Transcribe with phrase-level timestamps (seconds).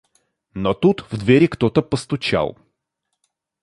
[0.55, 2.57] Но тут в двери кто-то постучал.